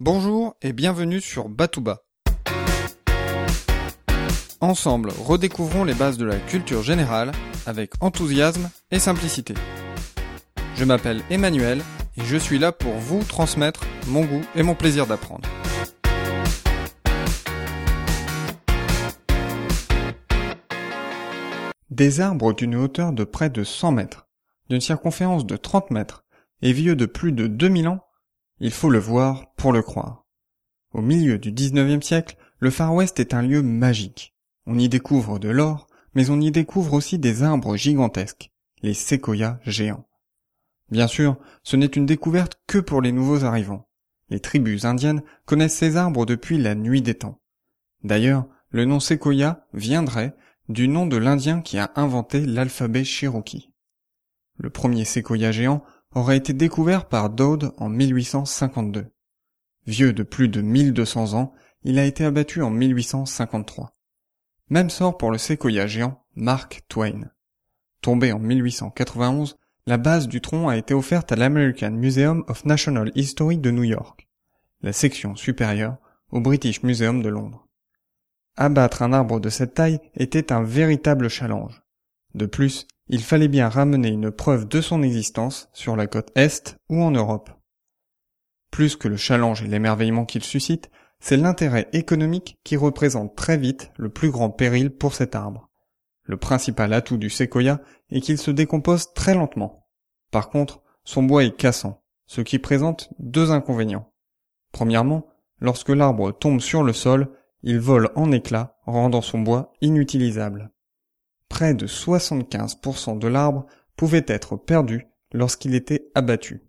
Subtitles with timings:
[0.00, 2.04] Bonjour et bienvenue sur Batouba.
[4.60, 7.32] Ensemble, redécouvrons les bases de la culture générale
[7.66, 9.54] avec enthousiasme et simplicité.
[10.76, 11.82] Je m'appelle Emmanuel
[12.16, 15.48] et je suis là pour vous transmettre mon goût et mon plaisir d'apprendre.
[21.90, 24.28] Des arbres d'une hauteur de près de 100 mètres,
[24.70, 26.24] d'une circonférence de 30 mètres
[26.62, 28.07] et vieux de plus de 2000 ans,
[28.60, 30.26] il faut le voir pour le croire.
[30.92, 34.34] Au milieu du 19e siècle, le Far West est un lieu magique.
[34.66, 38.50] On y découvre de l'or, mais on y découvre aussi des arbres gigantesques,
[38.82, 40.08] les séquoias géants.
[40.90, 43.88] Bien sûr, ce n'est une découverte que pour les nouveaux arrivants.
[44.30, 47.40] Les tribus indiennes connaissent ces arbres depuis la nuit des temps.
[48.02, 50.34] D'ailleurs, le nom séquoia viendrait
[50.68, 53.72] du nom de l'Indien qui a inventé l'alphabet Cherokee.
[54.56, 55.82] Le premier séquoia géant
[56.14, 59.06] aurait été découvert par Dowd en 1852.
[59.86, 63.94] Vieux de plus de 1200 ans, il a été abattu en 1853.
[64.70, 67.30] Même sort pour le séquoia géant Mark Twain.
[68.02, 69.56] Tombé en 1891,
[69.86, 73.84] la base du tronc a été offerte à l'American Museum of National History de New
[73.84, 74.28] York,
[74.82, 75.96] la section supérieure
[76.30, 77.66] au British Museum de Londres.
[78.56, 81.82] Abattre un arbre de cette taille était un véritable challenge.
[82.34, 86.76] De plus, il fallait bien ramener une preuve de son existence sur la côte Est
[86.88, 87.50] ou en Europe.
[88.70, 93.90] Plus que le challenge et l'émerveillement qu'il suscite, c'est l'intérêt économique qui représente très vite
[93.96, 95.68] le plus grand péril pour cet arbre.
[96.22, 99.88] Le principal atout du séquoia est qu'il se décompose très lentement.
[100.30, 104.12] Par contre, son bois est cassant, ce qui présente deux inconvénients.
[104.72, 105.26] Premièrement,
[105.58, 107.30] lorsque l'arbre tombe sur le sol,
[107.62, 110.70] il vole en éclats, rendant son bois inutilisable.
[111.48, 116.62] Près de 75% de l'arbre pouvait être perdu lorsqu'il était abattu.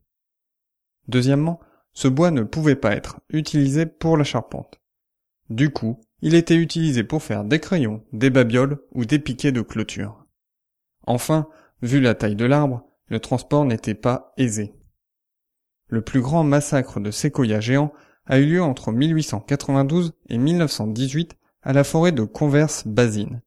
[1.08, 1.60] Deuxièmement,
[1.94, 4.80] ce bois ne pouvait pas être utilisé pour la charpente.
[5.50, 9.62] Du coup, il était utilisé pour faire des crayons, des babioles ou des piquets de
[9.62, 10.26] clôture.
[11.08, 11.48] Enfin,
[11.82, 14.76] vu la taille de l'arbre, le transport n'était pas aisé.
[15.88, 17.92] Le plus grand massacre de séquoias géants
[18.26, 23.42] a eu lieu entre 1892 et 1918 à la forêt de Converse Basine.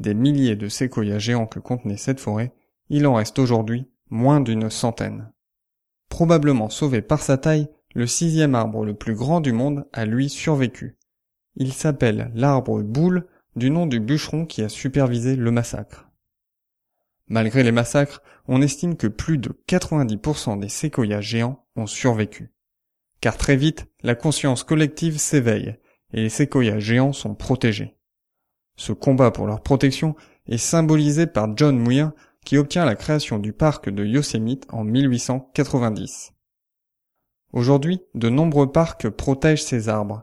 [0.00, 2.54] Des milliers de séquoias géants que contenait cette forêt,
[2.88, 5.30] il en reste aujourd'hui moins d'une centaine.
[6.08, 10.30] Probablement sauvé par sa taille, le sixième arbre le plus grand du monde a lui
[10.30, 10.96] survécu.
[11.54, 16.08] Il s'appelle l'arbre boule du nom du bûcheron qui a supervisé le massacre.
[17.28, 22.54] Malgré les massacres, on estime que plus de 90% des séquoias géants ont survécu.
[23.20, 25.76] Car très vite, la conscience collective s'éveille
[26.14, 27.99] et les séquoias géants sont protégés.
[28.80, 32.12] Ce combat pour leur protection est symbolisé par John Muir
[32.46, 36.32] qui obtient la création du parc de Yosemite en 1890.
[37.52, 40.22] Aujourd'hui, de nombreux parcs protègent ces arbres,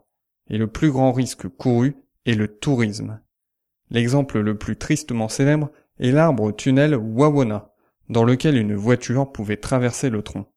[0.50, 3.22] et le plus grand risque couru est le tourisme.
[3.92, 5.70] L'exemple le plus tristement célèbre
[6.00, 7.76] est l'arbre tunnel Wawona,
[8.10, 10.52] dans lequel une voiture pouvait traverser le tronc.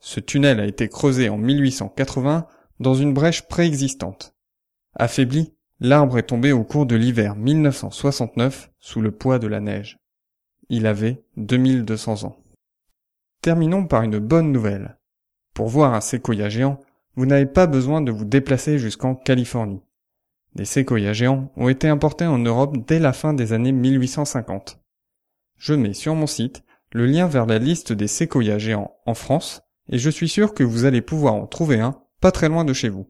[0.00, 2.46] Ce tunnel a été creusé en 1880
[2.80, 4.34] dans une brèche préexistante.
[4.94, 9.98] Affaibli, l'arbre est tombé au cours de l'hiver 1969 sous le poids de la neige.
[10.68, 12.36] Il avait 2200 ans.
[13.40, 14.98] Terminons par une bonne nouvelle.
[15.54, 16.80] Pour voir un séquoia géant,
[17.16, 19.82] vous n'avez pas besoin de vous déplacer jusqu'en Californie.
[20.54, 24.80] Des séquoias géants ont été importés en Europe dès la fin des années 1850.
[25.56, 26.62] Je mets sur mon site
[26.92, 30.64] le lien vers la liste des séquoias géants en France et je suis sûr que
[30.64, 33.08] vous allez pouvoir en trouver un pas très loin de chez vous.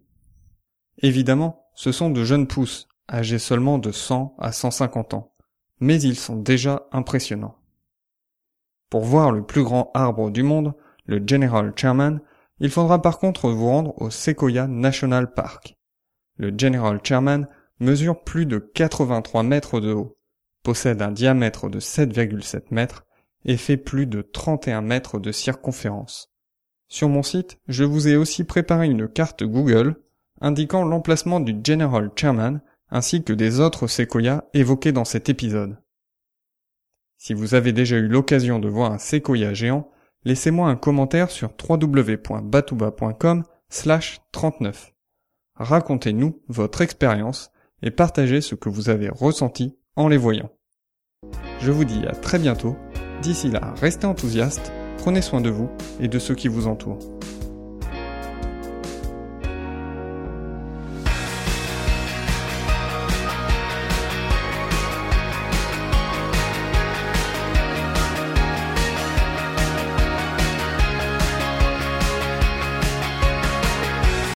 [0.98, 5.32] Évidemment, ce sont de jeunes pousses, âgés seulement de 100 à 150 ans,
[5.78, 7.54] mais ils sont déjà impressionnants.
[8.90, 10.74] Pour voir le plus grand arbre du monde,
[11.06, 12.18] le General Chairman,
[12.58, 15.76] il faudra par contre vous rendre au Sequoia National Park.
[16.36, 17.46] Le General Chairman
[17.78, 20.18] mesure plus de 83 mètres de haut,
[20.64, 23.06] possède un diamètre de 7,7 mètres
[23.44, 26.32] et fait plus de 31 mètres de circonférence.
[26.88, 29.94] Sur mon site, je vous ai aussi préparé une carte Google
[30.40, 35.78] indiquant l'emplacement du General Chairman ainsi que des autres séquoias évoqués dans cet épisode.
[37.18, 39.90] Si vous avez déjà eu l'occasion de voir un séquoia géant,
[40.24, 44.94] laissez-moi un commentaire sur www.batouba.com slash 39.
[45.56, 47.50] Racontez-nous votre expérience
[47.82, 50.50] et partagez ce que vous avez ressenti en les voyant.
[51.60, 52.76] Je vous dis à très bientôt.
[53.20, 55.70] D'ici là, restez enthousiastes Prenez soin de vous
[56.00, 57.17] et de ceux qui vous entourent.